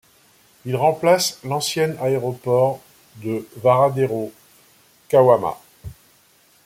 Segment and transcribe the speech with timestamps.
[0.65, 2.79] Il remplace l'ancien aéroport
[3.17, 5.59] de Varadero-Kawama.